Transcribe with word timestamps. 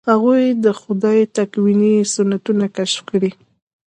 هغوی 0.09 0.43
د 0.65 0.67
خدای 0.81 1.19
تکویني 1.35 1.95
سنتونه 2.13 2.65
کشف 2.77 3.01
کړي. 3.09 3.31